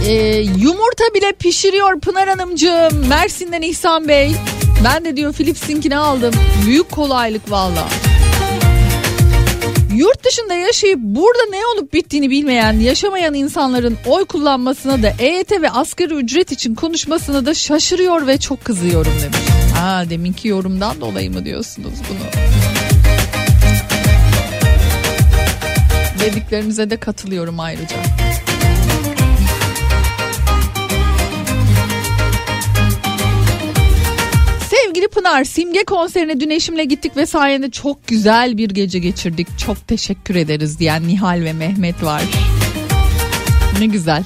[0.08, 0.14] Ee,
[0.58, 3.08] yumurta bile pişiriyor Pınar Hanımcığım.
[3.08, 4.36] Mersin'den İhsan Bey.
[4.84, 6.34] Ben de diyor Philips'inkini aldım.
[6.66, 7.88] Büyük kolaylık valla.
[9.96, 15.70] Yurt dışında yaşayıp burada ne olup bittiğini bilmeyen, yaşamayan insanların oy kullanmasına da EYT ve
[15.70, 19.38] asgari ücret için konuşmasına da şaşırıyor ve çok kızıyorum demiş.
[19.80, 22.44] Ha deminki yorumdan dolayı mı diyorsunuz bunu?
[26.20, 27.96] Dediklerimize de katılıyorum ayrıca.
[35.24, 39.48] Pınar, Simge konserine dün eşimle gittik ve sayende çok güzel bir gece geçirdik.
[39.66, 42.22] Çok teşekkür ederiz diyen Nihal ve Mehmet var.
[43.80, 44.24] Ne güzel.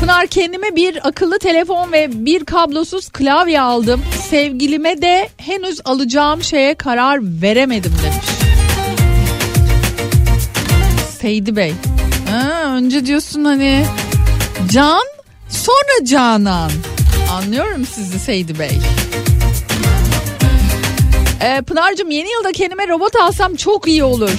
[0.00, 4.02] Pınar kendime bir akıllı telefon ve bir kablosuz klavye aldım.
[4.30, 8.26] Sevgilime de henüz alacağım şeye karar veremedim demiş.
[11.20, 11.72] Seydi Bey.
[12.30, 13.84] Ha, önce diyorsun hani
[14.72, 15.04] Can
[15.48, 16.70] sonra Canan.
[17.32, 18.78] Anlıyorum sizi Seydi Bey.
[21.42, 24.30] Ee, Pınar'cığım yeni yılda kendime robot alsam çok iyi olur.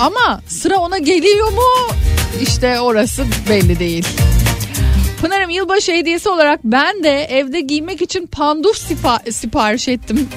[0.00, 1.94] Ama sıra ona geliyor mu?
[2.42, 4.06] İşte orası belli değil.
[5.20, 10.28] Pınar'ım yılbaşı hediyesi olarak ben de evde giymek için panduf sipa- sipariş ettim.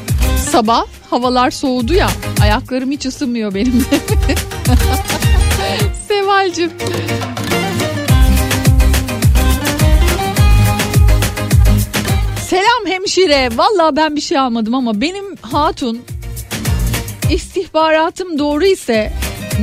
[0.52, 2.10] Sabah havalar soğudu ya
[2.42, 3.86] ayaklarım hiç ısınmıyor benim.
[6.08, 6.72] Seval'cim.
[12.52, 13.50] Selam hemşire.
[13.56, 16.02] Valla ben bir şey almadım ama benim hatun
[17.30, 19.14] istihbaratım doğru ise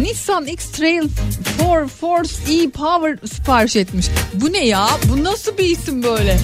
[0.03, 1.09] Nissan X-Trail
[1.59, 4.07] 4 Force E Power sipariş etmiş.
[4.35, 4.89] Bu ne ya?
[5.13, 6.33] Bu nasıl bir isim böyle?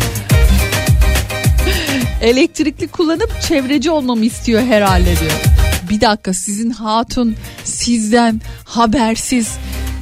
[2.23, 5.41] Elektrikli kullanıp çevreci olmamı istiyor herhalde diyor.
[5.91, 9.49] Bir dakika sizin hatun sizden habersiz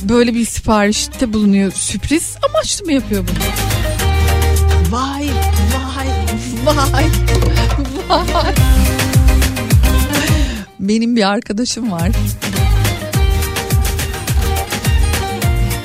[0.03, 1.73] böyle bir siparişte bulunuyor.
[1.73, 3.45] Sürpriz amaçlı mı yapıyor bunu?
[4.93, 5.27] Vay
[6.67, 6.77] vay
[8.09, 8.55] vay.
[10.81, 12.11] Benim bir arkadaşım var.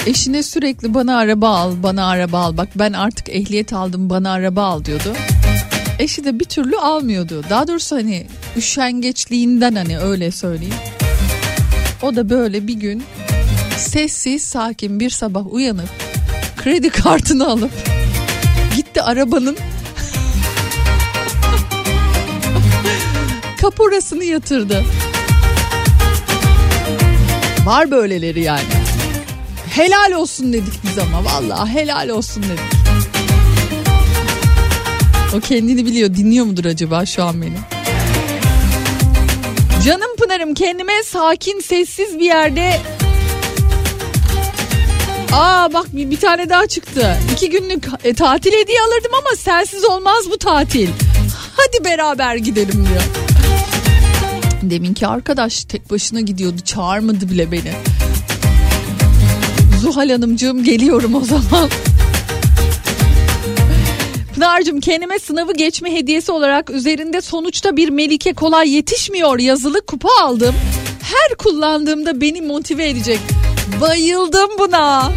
[0.06, 2.58] Eşine sürekli bana araba al, bana araba al.
[2.58, 5.14] Bak ben artık ehliyet aldım, bana araba al diyordu.
[6.00, 7.44] Eşi de bir türlü almıyordu.
[7.50, 10.74] Daha doğrusu hani üşengeçliğinden hani öyle söyleyeyim.
[12.02, 13.04] O da böyle bir gün
[13.78, 15.90] sessiz sakin bir sabah uyanıp
[16.58, 17.72] kredi kartını alıp
[18.76, 19.58] gitti arabanın
[23.58, 24.84] kaporasını yatırdı.
[27.66, 28.62] Var böyleleri yani.
[29.70, 32.78] Helal olsun dedik biz ama vallahi helal olsun dedik.
[35.38, 37.58] O kendini biliyor dinliyor mudur acaba şu an beni?
[39.86, 42.82] Canım Pınar'ım kendime sakin sessiz bir yerde
[45.34, 47.18] Aa bak bir, bir tane daha çıktı.
[47.34, 50.90] İki günlük e, tatil hediye alırdım ama sensiz olmaz bu tatil.
[51.56, 53.27] Hadi beraber gidelim diyor.
[54.70, 57.74] Deminki arkadaş tek başına gidiyordu çağırmadı bile beni.
[59.82, 61.70] Zuhal Hanımcığım geliyorum o zaman.
[64.36, 70.56] Pınar'cığım kendime sınavı geçme hediyesi olarak üzerinde sonuçta bir Melike kolay yetişmiyor yazılı kupa aldım.
[71.02, 73.20] Her kullandığımda beni motive edecek.
[73.82, 75.12] Bayıldım buna.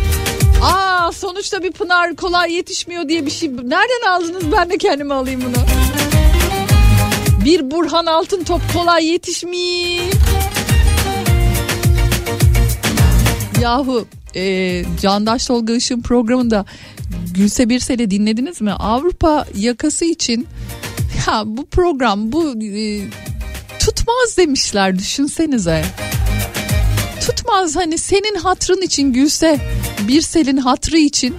[0.63, 3.49] Aa sonuçta bir Pınar kolay yetişmiyor diye bir şey.
[3.49, 5.90] Nereden aldınız ben de kendime alayım bunu.
[7.45, 10.05] Bir Burhan Altın Top kolay yetişmiyor.
[13.61, 16.65] Yahu e, Candaş Tolga Işık'ın programında
[17.35, 18.73] Gülse Birsel'i dinlediniz mi?
[18.73, 20.47] Avrupa yakası için
[21.27, 23.01] ya bu program bu e,
[23.79, 25.85] tutmaz demişler düşünsenize.
[27.27, 29.61] Tutmaz hani senin hatrın için Gülse
[30.09, 31.37] Birsel'in hatrı için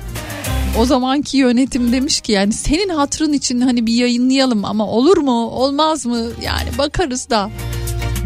[0.80, 5.32] o zamanki yönetim demiş ki yani senin hatrın için hani bir yayınlayalım ama olur mu
[5.32, 7.50] olmaz mı yani bakarız da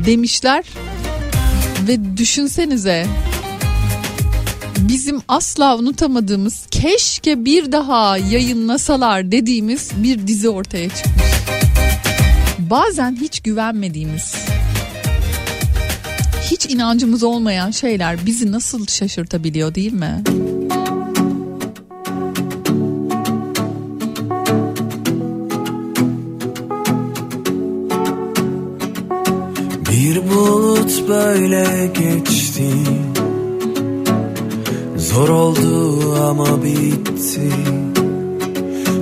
[0.06, 0.66] demişler
[1.88, 3.08] ve düşünsenize
[4.78, 11.26] bizim asla unutamadığımız keşke bir daha yayınlasalar dediğimiz bir dizi ortaya çıkmış.
[12.60, 14.36] Bazen hiç güvenmediğimiz,
[16.52, 20.24] hiç inancımız olmayan şeyler bizi nasıl şaşırtabiliyor değil mi?
[31.08, 32.70] Böyle geçti.
[34.98, 37.50] Zor oldu ama bitti.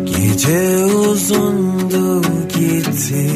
[0.06, 2.22] Gece uzundu
[2.60, 3.32] gitti.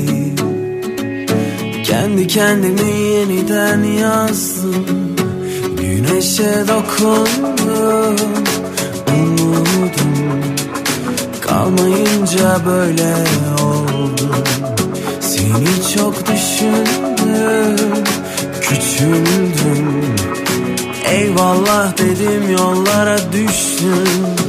[1.83, 5.15] Kendi kendimi yeniden yazdım.
[5.81, 8.15] Güneşe dokundum
[9.07, 10.13] Umudum.
[11.41, 13.15] Kalmayınca böyle
[13.63, 14.35] oldu.
[15.19, 18.16] Seni çok düşündüm
[18.69, 20.15] Küçüldüm.
[21.11, 24.46] Eyvallah dedim yollara düştüm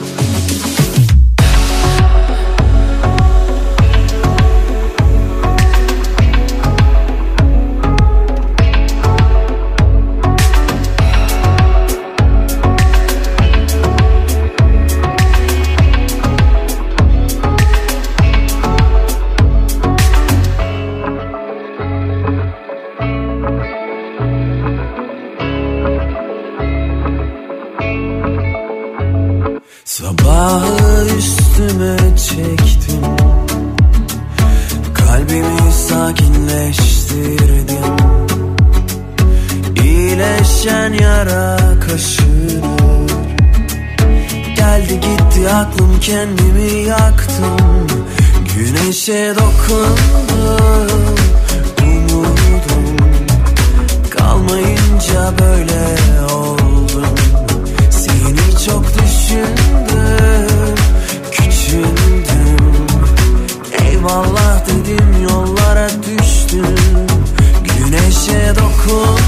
[68.88, 69.27] Güneşe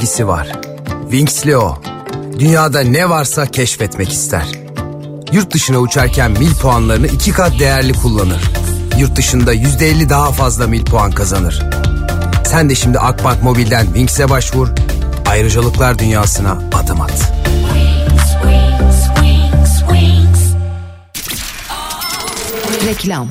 [0.00, 0.48] Çizgisi var.
[1.10, 1.78] Winx'li o.
[2.38, 4.46] Dünyada ne varsa keşfetmek ister.
[5.32, 8.50] Yurt dışına uçarken mil puanlarını iki kat değerli kullanır.
[8.98, 11.62] Yurt dışında %50 daha fazla mil puan kazanır.
[12.44, 14.68] Sen de şimdi Akbank Mobil'den Winx'e başvur.
[15.26, 17.32] Ayrıcalıklar dünyasına adım at.
[22.86, 23.28] Reklam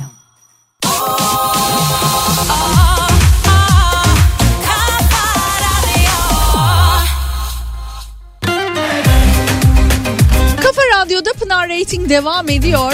[12.09, 12.93] Devam ediyor.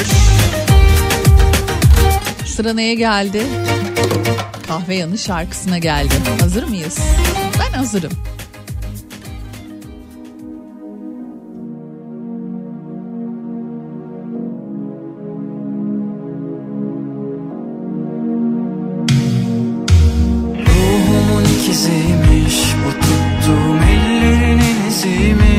[2.45, 3.43] Sıra neye geldi?
[4.67, 6.13] Kahve yanı şarkısına geldi.
[6.41, 6.99] Hazır mıyız?
[7.59, 8.11] Ben hazırım.
[20.67, 22.55] Ruhumun ikiziymiş
[22.85, 25.54] Bu tuttuğum ellerinin iziymiş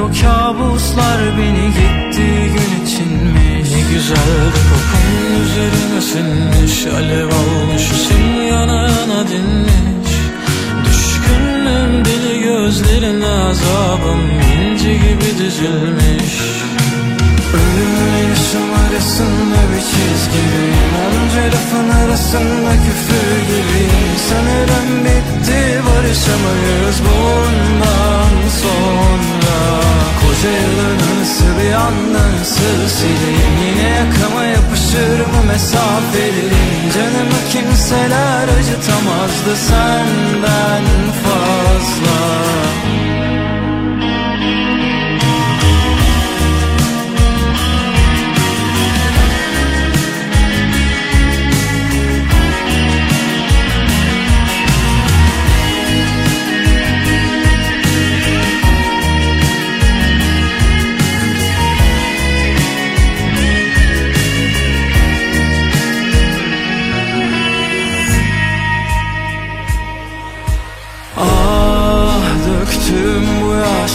[0.00, 3.70] çağırıyor kabuslar Beni gittiği gün içinmiş.
[3.70, 10.12] Ne güzel kokun üzerine sinmiş Alev almış Hüseyin yana yana dinmiş.
[10.84, 16.40] Düşkünüm deli gözlerine azabım inci gibi düzülmüş
[17.54, 29.58] Ölümle yaşam arasında bir çizgiyim Onca lafın arasında küfür gibiyim Sanırım bitti barışamayız bundan sonra.
[30.20, 33.54] Koca yılın anısı bir anda nasıl sileyim?
[33.66, 40.84] Yine yakama yapışır mı mesafeliyim Canımı kimseler acıtamazdı senden
[41.22, 42.20] fazla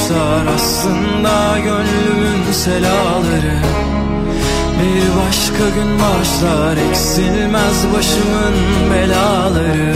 [0.05, 3.57] başlar aslında gönlümün selaları.
[4.79, 8.55] Bir başka gün başlar eksilmez başımın
[8.93, 9.95] belaları.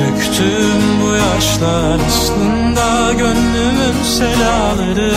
[0.00, 5.12] Döktüğüm bu yaşlar aslında gönlümün selaları.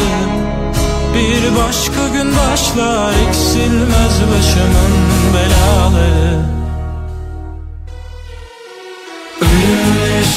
[1.13, 4.93] Bir başka gün başlar eksilmez başımın
[5.33, 6.56] belaları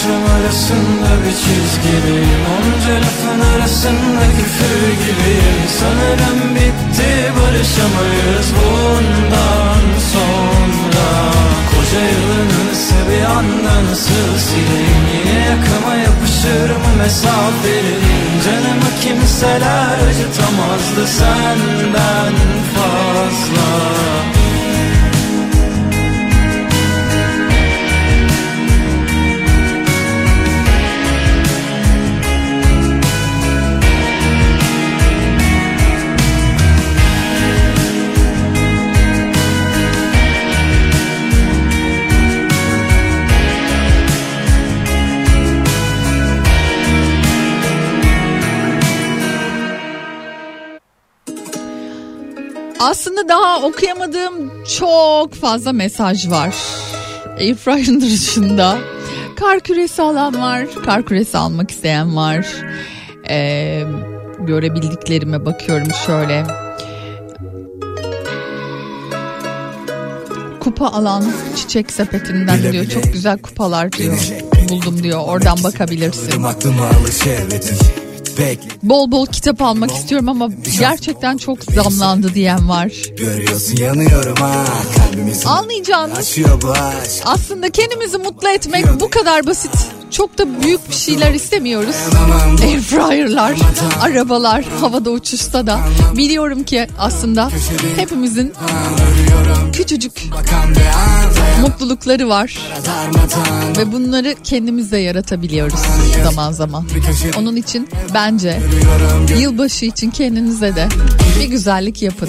[0.01, 5.20] Yaşam arasında bir çizgideyim Onca lafın arasında küfür gibiyim
[53.31, 56.55] daha okuyamadığım çok fazla mesaj var.
[57.39, 58.79] Airfryer'ın dışında.
[59.37, 60.67] Kar küresi alan var.
[60.85, 62.47] Kar küresi almak isteyen var.
[63.29, 63.83] Ee,
[64.41, 66.47] görebildiklerime bakıyorum şöyle.
[70.61, 71.25] Kupa alan
[71.57, 72.87] çiçek sepetinden diyor.
[72.87, 74.19] Çok güzel kupalar diyor.
[74.69, 75.21] Buldum diyor.
[75.27, 76.43] Oradan bakabilirsin.
[76.43, 78.10] Aklıma ve Bekle
[78.83, 80.49] Bol bol kitap almak istiyorum ama
[80.81, 82.93] gerçekten çok zamlandı diyen var.
[83.19, 84.65] görüyorsun yanıyorum ha.
[85.47, 86.19] Anlayacağınız
[87.25, 89.71] aslında kendimizi mutlu etmek bu kadar basit.
[90.11, 91.97] Çok da büyük bir şeyler istemiyoruz.
[92.63, 93.55] Airfryer'lar,
[94.01, 95.81] arabalar havada uçuşsa da
[96.17, 97.51] biliyorum ki aslında
[97.97, 98.53] hepimizin
[99.73, 100.23] küçücük
[101.63, 102.59] mutlulukları var
[103.79, 105.81] ve bunları kendimiz de yaratabiliyoruz
[106.25, 106.87] zaman zaman.
[107.39, 108.61] Onun için bence
[109.39, 110.89] yılbaşı için kendinize de
[111.41, 112.29] bir güzellik yapın.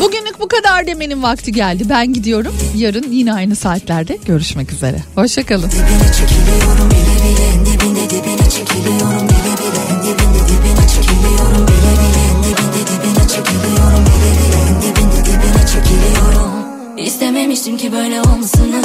[0.00, 1.84] Bugünlük bu kadar demenin vakti geldi.
[1.88, 2.54] Ben gidiyorum.
[2.76, 5.02] Yarın yine aynı saatlerde görüşmek üzere.
[5.14, 5.70] Hoşçakalın.
[6.18, 13.28] Çekiliyorum bile bile dibinde dibine çekiliyorum bile bile dibinde dibine çekiliyorum bile bile dibinde dibine
[13.28, 16.52] çekiliyorum bile bile dibinde dibine çekiliyorum.
[16.96, 18.82] İstememiştim ki böyle olmasını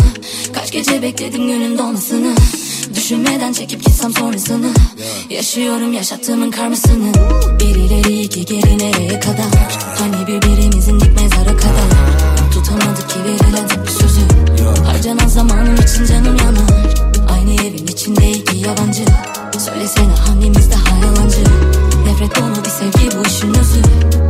[0.53, 2.35] Kaç gece bekledim günün dolmasını
[2.95, 4.69] Düşünmeden çekip gitsem sonrasını
[5.29, 7.13] Yaşıyorum yaşattığımın karmasını
[7.59, 11.89] Bir ileri iki geri nereye kadar Hani birbirimizin dik mezara kadar
[12.53, 14.21] Tutamadık ki verilen bir sözü
[14.85, 16.70] Harcanan zamanım için canım yanar
[18.67, 19.05] yabancı.
[19.65, 21.43] Söylesene hangimiz daha yalancı?
[22.05, 23.81] Nefret dolu bir sevgi bu işin özü.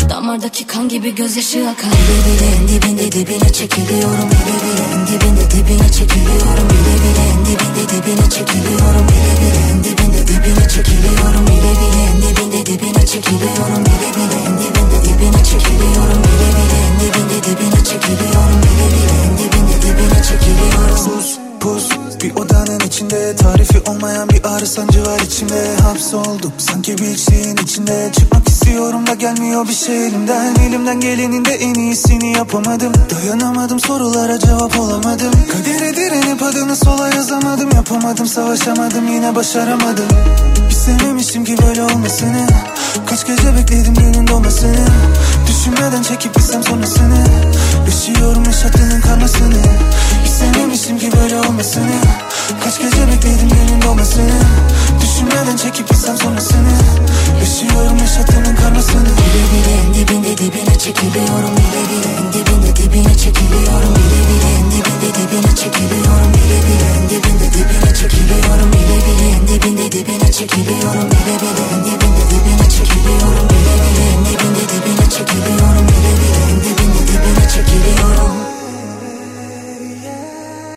[0.10, 1.92] Damardaki kan gibi gözyaşı akar.
[1.92, 4.30] Bile bile dibinde dibine çekiliyorum.
[4.32, 6.68] Bile bile dibinde dibine çekiliyorum.
[6.70, 9.08] Bile bile dibinde dibine çekiliyorum.
[9.12, 11.46] Bile bile dibinde dibine çekiliyorum.
[11.48, 13.84] Bile bile dibinde dibine çekiliyorum.
[13.86, 16.22] Bile bile dibinde dibine çekiliyorum.
[16.28, 18.60] Bile bile dibinde dibine çekiliyorum.
[18.64, 20.96] Bile bile dibinde dibine çekiliyorum.
[21.06, 25.76] Pus pus bir odanın içinde Tarifi olmayan bir ağrı sancı var içimde.
[25.82, 28.12] Hapsoldum sanki bir şeyin içinde.
[28.20, 30.56] Çıkmak istiyorum da gelmiyor bir şey elimden.
[30.56, 32.94] Elimden gelenin de en iyisini yapamadım.
[33.10, 35.32] Dayanamadım sorulara cevap olamadım.
[35.52, 37.70] Kadere direnip adını sola yazamadım.
[37.76, 40.08] Yapamadım savaşamadım yine başaramadım.
[40.70, 42.48] İstememiştim ki böyle olmasını.
[43.06, 44.86] Kaç gece bekledim günün doğmasını
[45.48, 47.26] Düşünmeden çekip gitsem sonrasını.
[47.86, 49.62] Yaşıyorum yaşattığının karmasını
[50.42, 51.98] seninmişim ki böyle olmasını
[52.64, 54.40] Kaç gece bekledim günün olmasını
[55.02, 56.74] Düşünmeden çekip gitsem sonrasını
[57.40, 63.94] Yaşıyorum yaşatının karmasını Bile bile en dibinde dibine çekiliyorum Bile bile en dibinde dibine çekiliyorum
[63.98, 69.44] Bile bile en dibinde dibine çekiliyorum Bile bile en dibinde dibine çekiliyorum Bile bile en
[69.48, 75.86] dibinde dibine çekiliyorum Bile bile en dibinde dibine çekiliyorum Bile bile en dibinde dibine çekiliyorum
[75.92, 78.61] Bile bile en dibinde dibine çekiliyorum